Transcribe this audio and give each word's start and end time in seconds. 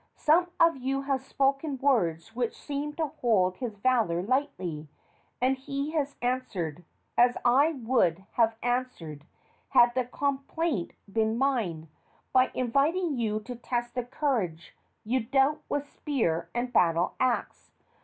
Some 0.17 0.47
of 0.59 0.77
you 0.77 1.03
have 1.03 1.21
spoken 1.21 1.77
words 1.77 2.35
which 2.35 2.57
seem 2.57 2.93
to 2.93 3.05
hold 3.21 3.57
his 3.57 3.77
valor 3.77 4.23
lightly, 4.23 4.87
and 5.39 5.55
he 5.55 5.91
has 5.91 6.15
answered, 6.23 6.83
as 7.15 7.37
I 7.45 7.73
would 7.73 8.25
have 8.31 8.55
answered 8.63 9.25
had 9.69 9.93
the 9.93 10.05
complaint 10.05 10.93
been 11.13 11.37
mine, 11.37 11.87
by 12.33 12.49
inviting 12.55 13.15
you 13.19 13.41
to 13.41 13.55
test 13.55 13.93
the 13.93 14.03
courage 14.03 14.75
you 15.05 15.19
doubt 15.19 15.61
with 15.69 15.87
spear 15.87 16.49
and 16.55 16.73
battle 16.73 17.13
axe. 17.19 17.69